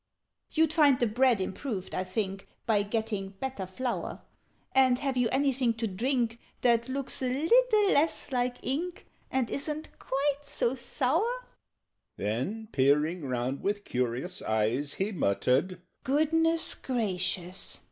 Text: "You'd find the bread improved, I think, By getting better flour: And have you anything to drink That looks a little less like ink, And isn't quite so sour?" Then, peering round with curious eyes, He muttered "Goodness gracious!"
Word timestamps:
"You'd 0.49 0.73
find 0.73 0.99
the 0.99 1.05
bread 1.05 1.39
improved, 1.39 1.93
I 1.93 2.03
think, 2.03 2.47
By 2.65 2.81
getting 2.81 3.35
better 3.39 3.67
flour: 3.67 4.23
And 4.71 4.97
have 4.97 5.15
you 5.15 5.29
anything 5.31 5.75
to 5.75 5.85
drink 5.85 6.39
That 6.61 6.89
looks 6.89 7.21
a 7.21 7.31
little 7.31 7.93
less 7.93 8.31
like 8.31 8.57
ink, 8.65 9.05
And 9.29 9.51
isn't 9.51 9.89
quite 9.99 10.39
so 10.41 10.73
sour?" 10.73 11.45
Then, 12.17 12.69
peering 12.71 13.25
round 13.27 13.61
with 13.61 13.83
curious 13.85 14.41
eyes, 14.41 14.95
He 14.95 15.11
muttered 15.11 15.79
"Goodness 16.03 16.73
gracious!" 16.73 17.79